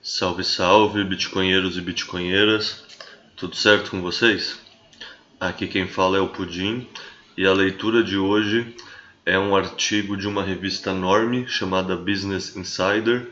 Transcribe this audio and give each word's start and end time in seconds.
Salve, 0.00 0.44
salve, 0.44 1.02
bitcoinheiros 1.02 1.76
e 1.76 1.80
bitcoinheiras. 1.80 2.84
Tudo 3.36 3.56
certo 3.56 3.90
com 3.90 4.00
vocês? 4.00 4.56
Aqui 5.40 5.66
quem 5.66 5.88
fala 5.88 6.16
é 6.16 6.20
o 6.20 6.28
Pudim 6.28 6.88
e 7.36 7.44
a 7.44 7.52
leitura 7.52 8.04
de 8.04 8.16
hoje 8.16 8.76
é 9.26 9.36
um 9.36 9.56
artigo 9.56 10.16
de 10.16 10.28
uma 10.28 10.44
revista 10.44 10.90
enorme 10.90 11.48
chamada 11.48 11.96
Business 11.96 12.56
Insider, 12.56 13.28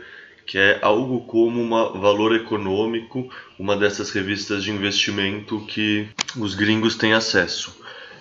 que 0.46 0.58
é 0.58 0.78
algo 0.82 1.20
como 1.22 1.60
uma 1.60 1.92
Valor 1.98 2.34
Econômico, 2.34 3.28
uma 3.58 3.76
dessas 3.76 4.10
revistas 4.10 4.62
de 4.62 4.70
investimento 4.70 5.64
que 5.66 6.08
os 6.36 6.54
gringos 6.54 6.96
têm 6.96 7.12
acesso. 7.12 7.76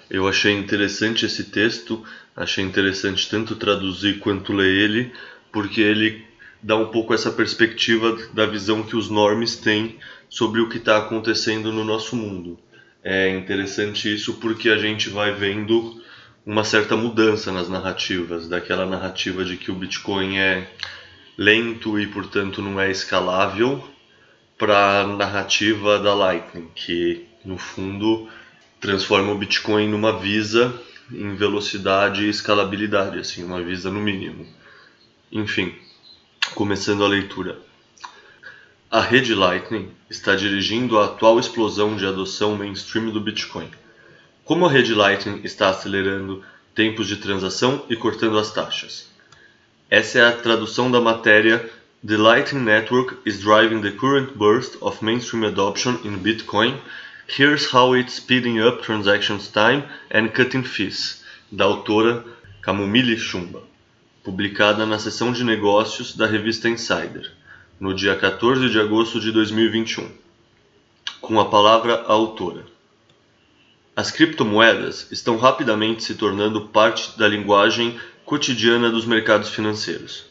Eu 0.09 0.27
achei 0.27 0.53
interessante 0.53 1.25
esse 1.25 1.45
texto, 1.45 2.03
achei 2.35 2.63
interessante 2.63 3.29
tanto 3.29 3.55
traduzir 3.55 4.19
quanto 4.19 4.53
ler 4.53 4.71
ele, 4.71 5.11
porque 5.51 5.81
ele 5.81 6.23
dá 6.61 6.75
um 6.75 6.87
pouco 6.87 7.13
essa 7.13 7.31
perspectiva 7.31 8.17
da 8.33 8.45
visão 8.45 8.83
que 8.83 8.95
os 8.95 9.09
normes 9.09 9.55
têm 9.55 9.97
sobre 10.29 10.61
o 10.61 10.69
que 10.69 10.77
está 10.77 10.97
acontecendo 10.97 11.71
no 11.71 11.83
nosso 11.83 12.15
mundo. 12.15 12.57
É 13.03 13.29
interessante 13.29 14.13
isso 14.13 14.35
porque 14.35 14.69
a 14.69 14.77
gente 14.77 15.09
vai 15.09 15.33
vendo 15.33 16.01
uma 16.45 16.63
certa 16.63 16.95
mudança 16.95 17.51
nas 17.51 17.69
narrativas, 17.69 18.47
daquela 18.47 18.85
narrativa 18.85 19.43
de 19.43 19.57
que 19.57 19.71
o 19.71 19.75
Bitcoin 19.75 20.37
é 20.37 20.67
lento 21.37 21.99
e, 21.99 22.07
portanto, 22.07 22.61
não 22.61 22.79
é 22.79 22.91
escalável, 22.91 23.83
para 24.57 25.01
a 25.01 25.07
narrativa 25.07 25.99
da 25.99 26.13
Lightning, 26.13 26.69
que, 26.75 27.25
no 27.43 27.57
fundo, 27.57 28.29
transforma 28.79 29.31
o 29.31 29.37
Bitcoin 29.37 29.89
numa 29.89 30.19
Visa 30.19 30.79
em 31.11 31.35
velocidade 31.35 32.23
e 32.23 32.29
escalabilidade, 32.29 33.19
assim, 33.19 33.43
uma 33.43 33.61
Visa 33.61 33.89
no 33.89 33.99
mínimo. 33.99 34.47
Enfim, 35.31 35.75
Começando 36.51 37.03
a 37.03 37.07
leitura. 37.07 37.57
A 38.91 39.01
rede 39.01 39.33
Lightning 39.33 39.89
está 40.07 40.35
dirigindo 40.35 40.99
a 40.99 41.05
atual 41.05 41.39
explosão 41.39 41.95
de 41.95 42.05
adoção 42.05 42.55
mainstream 42.55 43.09
do 43.09 43.19
Bitcoin. 43.19 43.71
Como 44.45 44.67
a 44.67 44.69
rede 44.69 44.93
Lightning 44.93 45.41
está 45.43 45.69
acelerando 45.69 46.43
tempos 46.75 47.07
de 47.07 47.15
transação 47.15 47.83
e 47.89 47.95
cortando 47.95 48.37
as 48.37 48.53
taxas? 48.53 49.09
Essa 49.93 50.17
é 50.17 50.25
a 50.25 50.31
tradução 50.31 50.89
da 50.89 50.99
matéria 50.99 51.69
The 52.03 52.17
Lightning 52.17 52.63
Network 52.63 53.15
is 53.27 53.39
driving 53.39 53.79
the 53.81 53.91
current 53.91 54.35
burst 54.35 54.75
of 54.81 55.05
mainstream 55.05 55.45
adoption 55.45 55.99
in 56.03 56.17
Bitcoin. 56.17 56.79
Here's 57.27 57.71
how 57.71 57.95
it's 57.95 58.15
speeding 58.15 58.59
up 58.59 58.81
transactions 58.81 59.49
time 59.49 59.83
and 60.11 60.29
cutting 60.29 60.63
fees, 60.63 61.23
da 61.51 61.65
autora 61.65 62.25
Camomile 62.63 63.15
Chumba 63.19 63.61
publicada 64.23 64.83
na 64.83 64.97
seção 64.97 65.31
de 65.31 65.43
negócios 65.43 66.15
da 66.15 66.25
revista 66.25 66.67
Insider, 66.67 67.31
no 67.79 67.93
dia 67.93 68.15
14 68.15 68.71
de 68.71 68.79
agosto 68.79 69.19
de 69.19 69.31
2021, 69.31 70.09
com 71.21 71.39
a 71.39 71.45
palavra 71.45 72.03
a 72.07 72.13
autora. 72.13 72.65
As 73.95 74.09
criptomoedas 74.09 75.11
estão 75.11 75.37
rapidamente 75.37 76.03
se 76.03 76.15
tornando 76.15 76.61
parte 76.69 77.15
da 77.15 77.27
linguagem 77.27 77.99
cotidiana 78.33 78.89
dos 78.89 79.05
mercados 79.05 79.49
financeiros. 79.49 80.25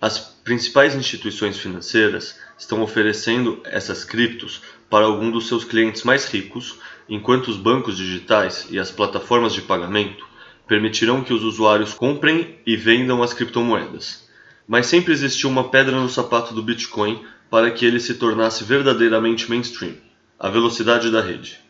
As 0.00 0.18
principais 0.18 0.96
instituições 0.96 1.56
financeiras 1.56 2.40
estão 2.58 2.82
oferecendo 2.82 3.60
essas 3.62 4.02
criptos 4.02 4.62
para 4.90 5.04
alguns 5.04 5.32
dos 5.32 5.46
seus 5.46 5.62
clientes 5.62 6.02
mais 6.02 6.26
ricos, 6.26 6.80
enquanto 7.08 7.46
os 7.46 7.56
bancos 7.56 7.96
digitais 7.96 8.66
e 8.68 8.80
as 8.80 8.90
plataformas 8.90 9.54
de 9.54 9.62
pagamento 9.62 10.26
permitirão 10.66 11.22
que 11.22 11.32
os 11.32 11.44
usuários 11.44 11.94
comprem 11.94 12.58
e 12.66 12.76
vendam 12.76 13.22
as 13.22 13.32
criptomoedas. 13.32 14.28
Mas 14.66 14.86
sempre 14.86 15.12
existiu 15.12 15.48
uma 15.48 15.68
pedra 15.68 15.94
no 15.94 16.08
sapato 16.08 16.52
do 16.52 16.64
Bitcoin 16.64 17.24
para 17.48 17.70
que 17.70 17.86
ele 17.86 18.00
se 18.00 18.14
tornasse 18.14 18.64
verdadeiramente 18.64 19.48
mainstream: 19.48 19.94
a 20.36 20.48
velocidade 20.48 21.12
da 21.12 21.20
rede. 21.20 21.60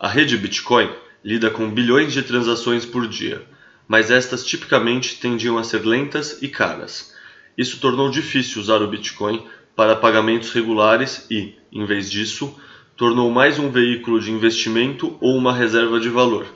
A 0.00 0.08
rede 0.08 0.36
Bitcoin 0.36 0.90
lida 1.24 1.48
com 1.48 1.70
bilhões 1.70 2.12
de 2.12 2.24
transações 2.24 2.84
por 2.84 3.06
dia, 3.06 3.46
mas 3.92 4.10
estas 4.10 4.42
tipicamente 4.42 5.20
tendiam 5.20 5.58
a 5.58 5.62
ser 5.62 5.84
lentas 5.84 6.42
e 6.42 6.48
caras. 6.48 7.14
Isso 7.58 7.78
tornou 7.78 8.10
difícil 8.10 8.62
usar 8.62 8.80
o 8.80 8.88
Bitcoin 8.88 9.44
para 9.76 9.94
pagamentos 9.94 10.50
regulares 10.50 11.26
e, 11.30 11.54
em 11.70 11.84
vez 11.84 12.10
disso, 12.10 12.58
tornou 12.96 13.30
mais 13.30 13.58
um 13.58 13.70
veículo 13.70 14.18
de 14.18 14.32
investimento 14.32 15.18
ou 15.20 15.36
uma 15.36 15.52
reserva 15.52 16.00
de 16.00 16.08
valor. 16.08 16.46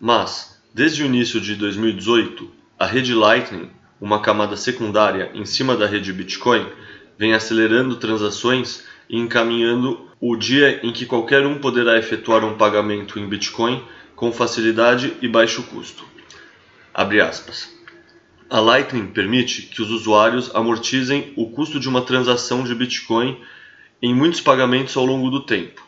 Mas, 0.00 0.58
Desde 0.72 1.02
o 1.02 1.06
início 1.06 1.40
de 1.40 1.56
2018, 1.56 2.48
a 2.78 2.86
rede 2.86 3.12
Lightning, 3.12 3.68
uma 4.00 4.20
camada 4.20 4.56
secundária 4.56 5.28
em 5.34 5.44
cima 5.44 5.76
da 5.76 5.86
rede 5.86 6.12
Bitcoin, 6.12 6.64
vem 7.18 7.34
acelerando 7.34 7.96
transações 7.96 8.84
e 9.10 9.18
encaminhando 9.18 10.08
o 10.20 10.36
dia 10.36 10.78
em 10.86 10.92
que 10.92 11.04
qualquer 11.04 11.44
um 11.44 11.58
poderá 11.58 11.98
efetuar 11.98 12.44
um 12.44 12.56
pagamento 12.56 13.18
em 13.18 13.26
Bitcoin 13.26 13.82
com 14.14 14.30
facilidade 14.30 15.14
e 15.20 15.26
baixo 15.26 15.64
custo. 15.64 16.04
A 16.94 18.60
Lightning 18.60 19.06
permite 19.08 19.62
que 19.62 19.82
os 19.82 19.90
usuários 19.90 20.50
amortizem 20.54 21.32
o 21.36 21.50
custo 21.50 21.78
de 21.78 21.88
uma 21.88 22.02
transação 22.02 22.64
de 22.64 22.74
Bitcoin 22.74 23.38
em 24.00 24.14
muitos 24.14 24.40
pagamentos 24.40 24.96
ao 24.96 25.04
longo 25.04 25.30
do 25.30 25.40
tempo. 25.40 25.86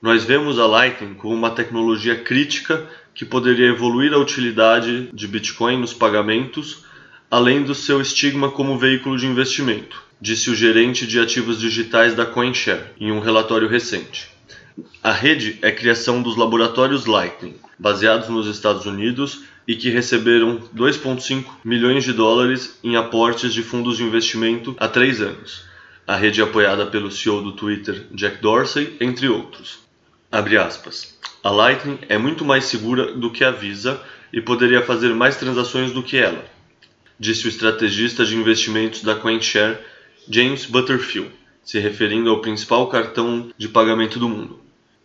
Nós 0.00 0.24
vemos 0.24 0.58
a 0.58 0.66
Lightning 0.66 1.14
como 1.14 1.34
uma 1.34 1.50
tecnologia 1.50 2.16
crítica 2.16 2.88
que 3.14 3.24
poderia 3.24 3.66
evoluir 3.66 4.14
a 4.14 4.18
utilidade 4.18 5.10
de 5.12 5.28
Bitcoin 5.28 5.76
nos 5.76 5.92
pagamentos, 5.92 6.84
além 7.30 7.62
do 7.62 7.74
seu 7.74 8.00
estigma 8.00 8.50
como 8.50 8.78
veículo 8.78 9.18
de 9.18 9.26
investimento, 9.26 10.02
disse 10.18 10.48
o 10.48 10.54
gerente 10.54 11.06
de 11.06 11.20
ativos 11.20 11.60
digitais 11.60 12.14
da 12.14 12.24
CoinShare 12.24 12.84
em 12.98 13.12
um 13.12 13.20
relatório 13.20 13.68
recente. 13.68 14.28
A 15.02 15.12
rede 15.12 15.58
é 15.60 15.70
criação 15.70 16.22
dos 16.22 16.36
laboratórios 16.36 17.04
Lightning, 17.04 17.56
baseados 17.80 18.28
nos 18.28 18.46
Estados 18.46 18.84
Unidos 18.84 19.42
e 19.66 19.74
que 19.74 19.88
receberam 19.88 20.58
2,5 20.76 21.44
milhões 21.64 22.04
de 22.04 22.12
dólares 22.12 22.78
em 22.84 22.94
aportes 22.94 23.54
de 23.54 23.62
fundos 23.62 23.96
de 23.96 24.04
investimento 24.04 24.76
há 24.78 24.86
três 24.86 25.20
anos. 25.20 25.64
A 26.06 26.14
rede 26.14 26.40
é 26.40 26.44
apoiada 26.44 26.86
pelo 26.86 27.10
CEO 27.10 27.42
do 27.42 27.52
Twitter, 27.52 28.06
Jack 28.12 28.42
Dorsey, 28.42 28.96
entre 29.00 29.28
outros. 29.28 29.78
A 31.42 31.50
Lightning 31.50 31.98
é 32.08 32.18
muito 32.18 32.44
mais 32.44 32.64
segura 32.64 33.14
do 33.14 33.30
que 33.30 33.42
a 33.42 33.50
Visa 33.50 34.00
e 34.32 34.40
poderia 34.40 34.82
fazer 34.82 35.14
mais 35.14 35.36
transações 35.36 35.90
do 35.90 36.02
que 36.02 36.18
ela, 36.18 36.44
disse 37.18 37.46
o 37.46 37.48
estrategista 37.48 38.24
de 38.24 38.36
investimentos 38.36 39.02
da 39.02 39.14
CoinShare, 39.14 39.78
James 40.28 40.66
Butterfield, 40.66 41.30
se 41.64 41.78
referindo 41.78 42.28
ao 42.28 42.40
principal 42.40 42.88
cartão 42.88 43.50
de 43.56 43.68
pagamento 43.68 44.18
do 44.18 44.28
mundo. 44.28 44.60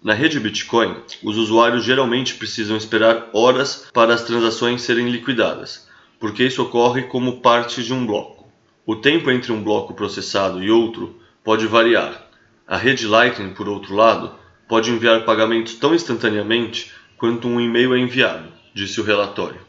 Na 0.06 0.14
rede 0.14 0.40
Bitcoin, 0.40 0.98
os 1.24 1.36
usuários 1.36 1.84
geralmente 1.84 2.36
precisam 2.36 2.78
esperar 2.78 3.28
horas 3.34 3.88
para 3.92 4.14
as 4.14 4.22
transações 4.22 4.84
serem 4.84 5.10
liquidadas, 5.10 5.90
porque 6.20 6.44
isso 6.44 6.62
ocorre 6.62 7.02
como 7.06 7.42
parte 7.42 7.82
de 7.82 7.92
um 7.92 8.06
bloco. 8.06 8.48
O 8.86 8.96
tempo 8.96 9.32
entre 9.32 9.52
um 9.52 9.64
bloco 9.64 9.96
processado 9.96 10.62
e 10.62 10.70
outro 10.70 11.20
pode 11.44 11.66
variar. 11.66 12.24
A 12.68 12.78
rede 12.78 13.08
Lightning, 13.08 13.56
por 13.56 13.68
outro 13.68 13.96
lado, 13.96 14.36
pode 14.70 14.92
enviar 14.92 15.26
pagamentos 15.26 15.74
tão 15.74 15.96
instantaneamente 15.96 16.92
quanto 17.18 17.48
um 17.48 17.60
e-mail 17.60 17.96
é 17.96 17.98
enviado, 17.98 18.50
disse 18.76 19.02
o 19.02 19.04
relatório. 19.04 19.62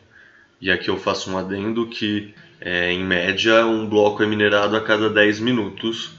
E 0.61 0.71
aqui 0.71 0.91
eu 0.91 0.99
faço 0.99 1.31
um 1.31 1.39
adendo 1.39 1.87
que, 1.87 2.35
é, 2.61 2.93
em 2.93 3.03
média, 3.03 3.65
um 3.65 3.89
bloco 3.89 4.23
é 4.23 4.27
minerado 4.27 4.77
a 4.77 4.83
cada 4.83 5.09
10 5.09 5.41
minutos 5.41 6.11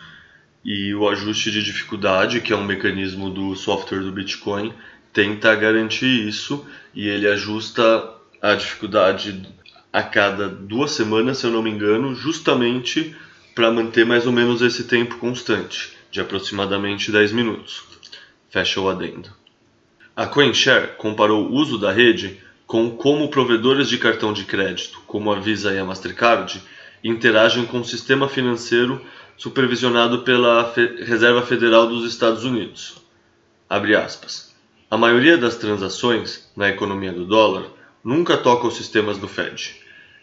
e 0.67 0.93
o 0.93 1.07
ajuste 1.07 1.49
de 1.49 1.63
dificuldade, 1.63 2.41
que 2.41 2.51
é 2.51 2.55
um 2.55 2.65
mecanismo 2.65 3.29
do 3.29 3.55
software 3.55 4.01
do 4.01 4.11
Bitcoin, 4.11 4.73
tenta 5.13 5.55
garantir 5.55 6.27
isso 6.27 6.67
e 6.93 7.07
ele 7.07 7.25
ajusta 7.25 8.13
a 8.41 8.53
dificuldade 8.53 9.47
a 9.93 10.03
cada 10.03 10.49
duas 10.49 10.91
semanas, 10.91 11.37
se 11.37 11.45
eu 11.45 11.51
não 11.51 11.63
me 11.63 11.69
engano, 11.69 12.13
justamente 12.13 13.15
para 13.55 13.71
manter 13.71 14.05
mais 14.05 14.27
ou 14.27 14.33
menos 14.33 14.61
esse 14.61 14.83
tempo 14.83 15.17
constante, 15.19 15.93
de 16.11 16.19
aproximadamente 16.19 17.13
10 17.13 17.31
minutos. 17.31 17.83
Fecha 18.49 18.81
o 18.81 18.89
adendo. 18.89 19.29
A 20.13 20.27
CoinShare 20.27 20.97
comparou 20.97 21.47
o 21.47 21.53
uso 21.53 21.77
da 21.77 21.93
rede 21.93 22.41
com 22.65 22.91
como 22.91 23.29
provedores 23.29 23.87
de 23.87 23.97
cartão 23.97 24.33
de 24.33 24.43
crédito, 24.43 25.01
como 25.07 25.31
a 25.31 25.39
Visa 25.39 25.73
e 25.73 25.79
a 25.79 25.85
Mastercard, 25.85 26.61
interagem 27.01 27.65
com 27.65 27.79
o 27.79 27.85
sistema 27.85 28.27
financeiro 28.27 29.01
supervisionado 29.37 30.23
pela 30.23 30.73
Reserva 31.05 31.43
Federal 31.43 31.87
dos 31.87 32.11
Estados 32.11 32.43
Unidos. 32.43 32.95
A 34.89 34.97
maioria 34.97 35.37
das 35.37 35.55
transações 35.55 36.49
na 36.55 36.69
economia 36.69 37.13
do 37.13 37.25
dólar 37.25 37.65
nunca 38.03 38.35
toca 38.35 38.67
os 38.67 38.75
sistemas 38.75 39.17
do 39.17 39.27
Fed. 39.27 39.75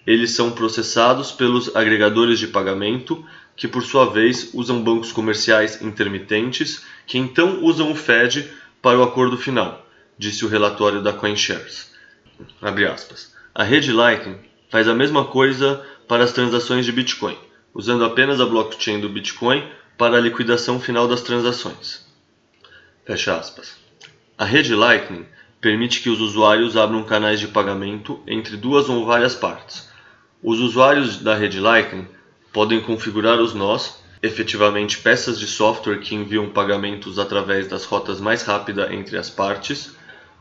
Eles 0.07 0.33
são 0.33 0.51
processados 0.51 1.31
pelos 1.31 1.75
agregadores 1.77 2.39
de 2.39 2.49
pagamento 2.49 3.25
que 3.57 3.69
por 3.69 3.85
sua 3.85 4.07
vez 4.07 4.51
usam 4.53 4.83
bancos 4.83 5.13
comerciais 5.13 5.81
intermitentes, 5.81 6.85
que 7.07 7.17
então 7.17 7.63
usam 7.63 7.93
o 7.93 7.95
Fed 7.95 8.51
para 8.83 8.99
o 8.99 9.03
acordo 9.03 9.39
final, 9.39 9.87
disse 10.19 10.45
o 10.45 10.49
relatório 10.49 11.01
da 11.01 11.13
CoinShares. 11.13 11.93
A 13.55 13.63
rede 13.63 13.93
Lightning 13.93 14.39
faz 14.69 14.89
a 14.89 14.95
mesma 14.95 15.25
coisa 15.25 15.85
para 16.09 16.25
as 16.25 16.33
transações 16.33 16.85
de 16.85 16.93
Bitcoin, 16.93 17.39
usando 17.75 18.05
apenas 18.05 18.41
a 18.41 18.47
blockchain 18.47 19.01
do 19.01 19.09
Bitcoin 19.09 19.69
para 19.99 20.17
a 20.17 20.21
liquidação 20.21 20.79
final 20.79 21.09
das 21.09 21.23
transações. 21.23 22.07
Fecha 23.05 23.37
aspas. 23.37 23.77
A 24.39 24.45
rede 24.45 24.75
Lightning 24.75 25.27
permite 25.61 26.01
que 26.01 26.11
os 26.11 26.21
usuários 26.21 26.77
abram 26.77 27.03
canais 27.05 27.41
de 27.41 27.49
pagamento 27.49 28.23
entre 28.27 28.57
duas 28.57 28.89
ou 28.89 29.05
várias 29.05 29.35
partes. 29.35 29.89
Os 30.43 30.61
usuários 30.61 31.19
da 31.19 31.35
rede 31.35 31.59
Lightning 31.59 32.07
podem 32.53 32.81
configurar 32.81 33.41
os 33.41 33.55
nós, 33.55 34.03
efetivamente 34.23 34.99
peças 34.99 35.39
de 35.39 35.47
software 35.47 35.99
que 35.99 36.15
enviam 36.15 36.49
pagamentos 36.51 37.19
através 37.19 37.67
das 37.67 37.85
rotas 37.85 38.21
mais 38.21 38.43
rápidas 38.43 38.91
entre 38.93 39.19
as 39.19 39.29
partes. 39.29 39.95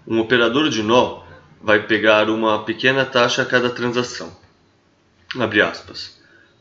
Um 0.07 0.19
operador 0.19 0.69
de 0.69 0.83
nó 0.83 1.23
vai 1.61 1.81
pegar 1.83 2.29
uma 2.29 2.63
pequena 2.63 3.05
taxa 3.05 3.41
a 3.41 3.45
cada 3.45 3.69
transação. 3.69 4.35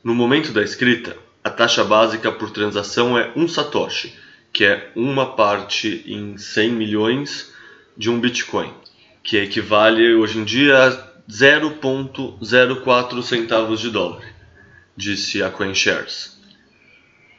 No 0.04 0.16
momento 0.16 0.50
da 0.50 0.62
escrita, 0.64 1.16
a 1.44 1.50
taxa 1.50 1.84
básica 1.84 2.32
por 2.32 2.50
transação 2.50 3.16
é 3.16 3.30
1 3.36 3.46
satoshi, 3.46 4.12
que 4.52 4.64
é 4.64 4.90
uma 4.96 5.36
parte 5.36 6.02
em 6.04 6.36
100 6.36 6.72
milhões 6.72 7.52
de 7.96 8.10
um 8.10 8.18
Bitcoin, 8.18 8.74
que 9.22 9.36
equivale 9.36 10.14
hoje 10.14 10.38
em 10.38 10.44
dia 10.44 10.88
a 10.88 10.90
0.04 11.30 13.22
centavos 13.22 13.78
de 13.78 13.90
dólar, 13.90 14.24
disse 14.96 15.40
a 15.40 15.50
CoinShares. 15.50 16.36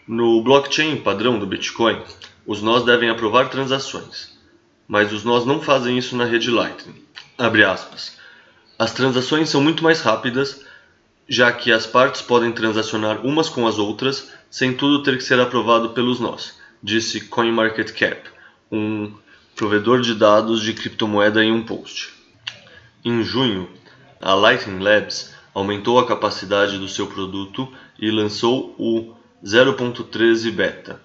No 0.08 0.42
blockchain 0.42 0.96
padrão 0.96 1.38
do 1.38 1.46
Bitcoin, 1.46 2.02
os 2.46 2.62
nós 2.62 2.86
devem 2.86 3.10
aprovar 3.10 3.50
transações, 3.50 4.38
mas 4.88 5.12
os 5.12 5.26
nós 5.26 5.46
não 5.46 5.62
fazem 5.62 5.98
isso 5.98 6.16
na 6.16 6.24
rede 6.24 6.50
Lightning. 6.50 7.04
As 8.80 8.94
transações 8.94 9.50
são 9.50 9.62
muito 9.62 9.84
mais 9.84 10.00
rápidas 10.00 10.64
já 11.28 11.52
que 11.52 11.72
as 11.72 11.86
partes 11.86 12.22
podem 12.22 12.52
transacionar 12.52 13.26
umas 13.26 13.50
com 13.50 13.68
as 13.68 13.78
outras 13.78 14.32
sem 14.50 14.74
tudo 14.74 15.04
ter 15.04 15.18
que 15.18 15.24
ser 15.24 15.40
aprovado 15.40 15.90
pelos 15.90 16.20
nós, 16.20 16.60
disse 16.82 17.22
CoinMarketCap, 17.22 18.30
um 18.72 19.14
provedor 19.56 20.02
de 20.02 20.16
dados 20.16 20.62
de 20.62 20.74
criptomoeda 20.74 21.44
em 21.44 21.52
um 21.52 21.64
post. 21.64 22.14
Em 23.04 23.24
junho, 23.24 23.70
a 24.22 24.34
Lightning 24.34 24.84
Labs 24.84 25.34
aumentou 25.54 26.00
a 26.00 26.08
capacidade 26.08 26.78
do 26.78 26.88
seu 26.88 27.08
produto 27.08 27.72
e 28.00 28.10
lançou 28.10 28.76
o 28.78 29.14
0.13 29.44 30.52
Beta, 30.52 31.02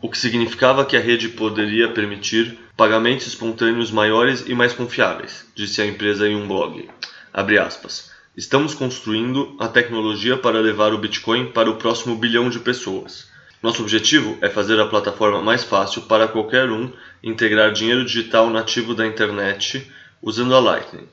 o 0.00 0.08
que 0.08 0.18
significava 0.18 0.84
que 0.84 0.96
a 0.96 1.00
rede 1.00 1.28
poderia 1.28 1.88
permitir 1.88 2.58
pagamentos 2.76 3.26
espontâneos 3.26 3.90
maiores 3.90 4.44
e 4.46 4.54
mais 4.54 4.72
confiáveis, 4.72 5.46
disse 5.54 5.82
a 5.82 5.86
empresa 5.86 6.28
em 6.28 6.36
um 6.36 6.46
blog. 6.46 6.88
Abre 7.32 7.58
aspas. 7.58 8.11
Estamos 8.34 8.72
construindo 8.72 9.54
a 9.58 9.68
tecnologia 9.68 10.38
para 10.38 10.58
levar 10.58 10.94
o 10.94 10.98
Bitcoin 10.98 11.52
para 11.52 11.68
o 11.68 11.76
próximo 11.76 12.16
bilhão 12.16 12.48
de 12.48 12.60
pessoas. 12.60 13.30
Nosso 13.62 13.82
objetivo 13.82 14.38
é 14.40 14.48
fazer 14.48 14.80
a 14.80 14.86
plataforma 14.86 15.42
mais 15.42 15.62
fácil 15.64 16.00
para 16.02 16.26
qualquer 16.26 16.70
um 16.70 16.90
integrar 17.22 17.72
dinheiro 17.72 18.06
digital 18.06 18.48
nativo 18.48 18.94
da 18.94 19.06
internet 19.06 19.86
usando 20.22 20.54
a 20.54 20.60
Lightning. 20.60 21.06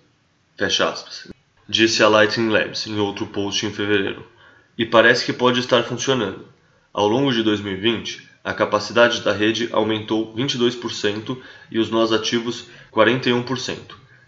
Fecha 0.57 0.89
aspas. 0.89 1.27
Disse 1.68 2.01
a 2.01 2.07
Lightning 2.07 2.51
Labs 2.51 2.88
em 2.88 2.98
outro 3.00 3.27
post 3.27 3.66
em 3.66 3.74
fevereiro. 3.74 4.25
E 4.77 4.86
parece 4.86 5.25
que 5.25 5.33
pode 5.33 5.60
estar 5.60 5.83
funcionando. 5.83 6.48
Ao 6.94 7.06
longo 7.06 7.33
de 7.33 7.44
2020, 7.44 8.30
a 8.45 8.54
capacidade 8.54 9.19
da 9.24 9.33
rede 9.33 9.68
aumentou 9.74 10.33
22% 10.33 11.38
e 11.69 11.80
os 11.80 11.89
nós 11.89 12.13
ativos 12.13 12.68
41%. 12.94 13.77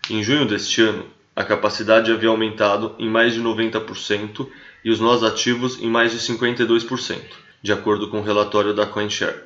Em 0.09 0.21
junho 0.21 0.45
deste 0.45 0.81
ano, 0.81 1.05
a 1.41 1.45
capacidade 1.45 2.11
havia 2.11 2.29
aumentado 2.29 2.95
em 2.99 3.09
mais 3.09 3.33
de 3.33 3.41
90% 3.41 4.47
e 4.85 4.91
os 4.91 4.99
nós 4.99 5.23
ativos 5.23 5.81
em 5.81 5.89
mais 5.89 6.11
de 6.11 6.19
52%, 6.19 7.19
de 7.61 7.73
acordo 7.73 8.09
com 8.09 8.19
o 8.19 8.23
relatório 8.23 8.75
da 8.75 8.85
CoinShare. 8.85 9.41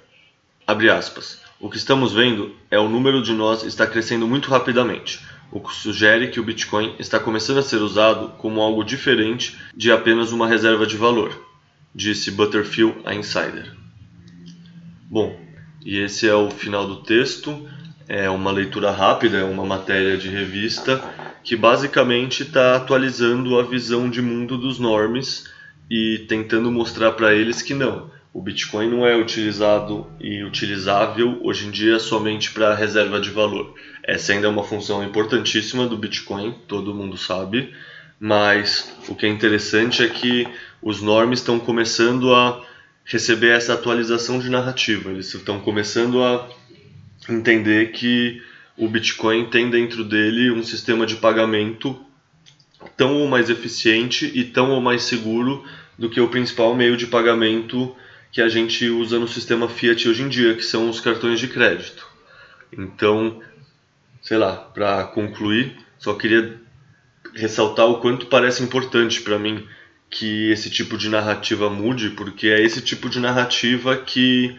O 1.57 1.69
que 1.69 1.77
estamos 1.77 2.12
vendo 2.12 2.53
é 2.69 2.77
o 2.77 2.89
número 2.89 3.21
de 3.21 3.31
nós 3.31 3.63
está 3.63 3.88
crescendo 3.88 4.27
muito 4.27 4.50
rapidamente, 4.50 5.25
o 5.50 5.62
que 5.62 5.74
sugere 5.74 6.27
que 6.27 6.39
o 6.39 6.44
Bitcoin 6.44 6.95
está 7.00 7.18
começando 7.18 7.59
a 7.59 7.63
ser 7.63 7.77
usado 7.77 8.33
como 8.38 8.62
algo 8.62 8.83
diferente 8.83 9.57
de 9.74 9.89
apenas 9.89 10.33
uma 10.33 10.47
reserva 10.47 10.86
de 10.86 10.97
valor, 10.97 11.33
disse 11.94 12.30
Butterfield 12.30 12.97
a 13.06 13.15
Insider. 13.15 13.74
Bom, 15.09 15.39
e 15.86 16.00
esse 16.00 16.27
é 16.27 16.36
o 16.36 16.51
final 16.51 16.86
do 16.86 16.97
texto. 16.97 17.69
É 18.07 18.30
uma 18.30 18.52
leitura 18.52 18.92
rápida, 18.92 19.38
é 19.38 19.44
uma 19.44 19.66
matéria 19.66 20.18
de 20.18 20.30
revista 20.30 21.04
que 21.44 21.56
basicamente 21.56 22.44
está 22.44 22.75
atualizando 22.75 23.60
a 23.60 23.63
visão 23.63 24.10
de 24.10 24.22
mundo 24.22 24.57
dos 24.57 24.80
normes 24.80 25.46
e 25.90 26.25
tentando 26.28 26.72
mostrar 26.72 27.12
para 27.13 27.34
eles 27.34 27.62
que 27.62 27.74
não, 27.74 28.12
o 28.36 28.42
Bitcoin 28.42 28.90
não 28.90 29.07
é 29.07 29.16
utilizado 29.16 30.06
e 30.19 30.44
utilizável 30.44 31.40
hoje 31.42 31.68
em 31.68 31.72
dia 31.72 32.00
somente 32.00 32.52
para 32.52 32.75
reserva 32.75 33.18
de 33.18 33.30
valor. 33.30 33.74
Essa 34.04 34.34
ainda 34.34 34.48
é 34.48 34.50
uma 34.50 34.63
função 34.63 35.02
importantíssima 35.02 35.88
do 35.88 35.98
Bitcoin, 35.98 36.54
todo 36.68 36.94
mundo 36.94 37.16
sabe, 37.16 37.74
mas 38.19 38.94
o 39.07 39.16
que 39.16 39.25
é 39.25 39.30
interessante 39.30 40.04
é 40.04 40.10
que 40.10 40.48
os 40.81 41.02
normes 41.02 41.40
estão 41.40 41.57
começando 41.57 42.34
a 42.36 42.62
receber 43.06 43.56
essa 43.56 43.74
atualização 43.74 44.38
de 44.38 44.50
narrativa, 44.50 45.12
eles 45.12 45.34
estão 45.34 45.60
começando 45.62 46.22
a 46.22 46.46
entender 47.30 47.92
que 47.92 48.42
o 48.77 48.88
Bitcoin 48.88 49.45
tem 49.45 49.69
dentro 49.69 50.04
dele 50.04 50.51
um 50.51 50.63
sistema 50.63 51.06
de 51.06 51.16
pagamento 51.16 52.00
tão 52.98 53.16
ou 53.16 53.27
mais 53.27 53.50
eficiente 53.50 54.31
e 54.33 54.44
tão 54.44 54.72
ou 54.72 54.81
mais 54.81 55.04
seguro 55.04 55.63
do 55.98 56.10
que 56.10 56.19
o 56.19 56.27
principal 56.27 56.75
meio 56.75 56.98
de 56.98 57.07
pagamento 57.07 57.95
que 58.31 58.42
a 58.42 58.50
gente 58.50 58.88
usa 58.89 59.18
no 59.18 59.27
sistema 59.27 59.69
Fiat 59.69 60.10
hoje 60.10 60.24
em 60.24 60.30
dia, 60.30 60.56
que 60.56 60.63
são 60.63 60.89
os 60.89 61.00
cartões 61.00 61.39
de 61.39 61.48
crédito. 61.48 62.06
Então, 62.72 63.42
sei 64.21 64.38
lá, 64.38 64.54
para 64.56 65.06
concluir, 65.06 65.78
só 65.98 66.13
queria 66.13 66.60
ressaltar 67.33 67.88
o 67.88 68.00
quanto 68.00 68.25
parece 68.28 68.62
importante 68.62 69.21
para 69.21 69.39
mim 69.39 69.66
que 70.10 70.51
esse 70.51 70.69
tipo 70.69 70.98
de 70.98 71.10
narrativa 71.10 71.69
mude, 71.69 72.12
porque 72.12 72.48
é 72.48 72.62
esse 72.62 72.81
tipo 72.81 73.10
de 73.10 73.19
narrativa 73.19 73.98
que 73.98 74.57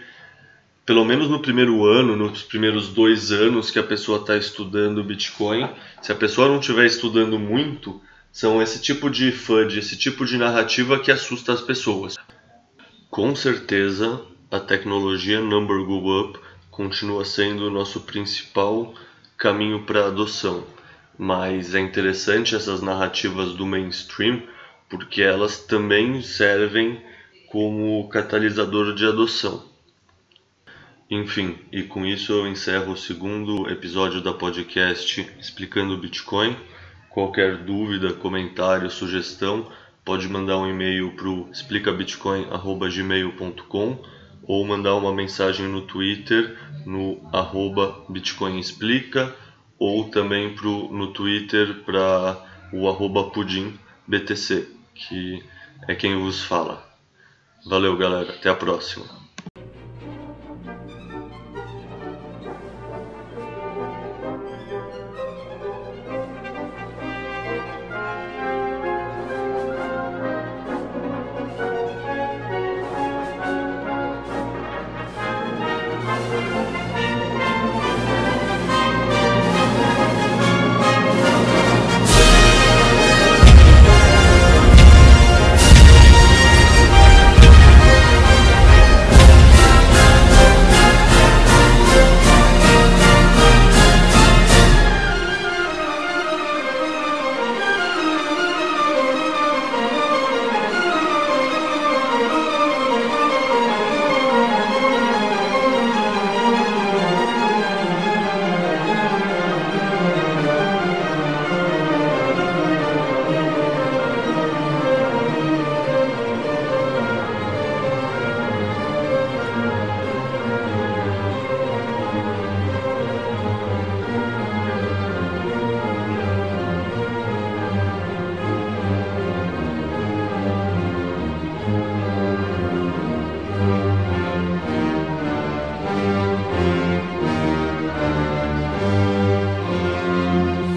pelo 0.87 1.05
menos 1.05 1.29
no 1.29 1.41
primeiro 1.41 1.85
ano, 1.85 2.15
nos 2.15 2.45
primeiros 2.45 2.91
dois 2.91 3.33
anos 3.33 3.73
que 3.73 3.79
a 3.79 3.83
pessoa 3.83 4.21
está 4.21 4.37
estudando 4.37 5.03
Bitcoin, 5.03 5.69
se 6.01 6.13
a 6.13 6.15
pessoa 6.15 6.47
não 6.47 6.61
estiver 6.61 6.87
estudando 6.87 7.41
muito, 7.41 8.01
são 8.31 8.63
esse 8.63 8.81
tipo 8.81 9.11
de 9.11 9.33
FUD, 9.33 9.81
esse 9.81 9.99
tipo 9.99 10.25
de 10.25 10.39
narrativa 10.39 11.01
que 11.01 11.11
assusta 11.11 11.53
as 11.53 11.61
pessoas. 11.61 12.17
Com 13.11 13.35
certeza, 13.35 14.23
a 14.49 14.61
tecnologia 14.61 15.41
Number 15.41 15.85
Go 15.85 16.21
Up 16.21 16.39
continua 16.71 17.25
sendo 17.25 17.67
o 17.67 17.71
nosso 17.71 18.03
principal 18.03 18.95
caminho 19.37 19.83
para 19.83 20.07
adoção, 20.07 20.65
mas 21.19 21.75
é 21.75 21.81
interessante 21.81 22.55
essas 22.55 22.81
narrativas 22.81 23.55
do 23.55 23.67
mainstream 23.67 24.41
porque 24.89 25.21
elas 25.21 25.59
também 25.59 26.23
servem 26.23 27.03
como 27.49 28.09
catalisador 28.09 28.95
de 28.95 29.05
adoção. 29.05 29.76
Enfim, 31.09 31.57
e 31.71 31.85
com 31.85 32.05
isso 32.05 32.33
eu 32.33 32.49
encerro 32.49 32.93
o 32.93 32.97
segundo 32.97 33.71
episódio 33.71 34.21
da 34.21 34.33
podcast 34.33 35.21
explicando 35.39 35.97
Bitcoin. 35.97 36.57
Qualquer 37.11 37.59
dúvida, 37.59 38.13
comentário, 38.13 38.91
sugestão, 38.91 39.71
pode 40.05 40.29
mandar 40.29 40.59
um 40.59 40.69
e-mail 40.69 41.13
para 41.13 41.29
o 41.29 41.49
explicabitcoin.gmail.com 41.53 44.03
ou 44.43 44.67
mandar 44.67 44.97
uma 44.97 45.15
mensagem 45.15 45.69
no 45.69 45.83
Twitter 45.83 46.59
no 46.85 47.21
arroba 47.33 48.05
bitcoinexplica 48.09 49.33
ou 49.79 50.09
também 50.09 50.57
pro, 50.57 50.93
no 50.93 51.13
Twitter 51.13 51.85
para 51.85 52.37
o 52.73 52.89
arroba 52.89 53.31
que 54.95 55.45
é 55.87 55.95
quem 55.95 56.19
vos 56.19 56.43
fala. 56.43 56.85
Valeu 57.65 57.97
galera, 57.97 58.33
até 58.33 58.49
a 58.49 58.55
próxima. 58.55 59.26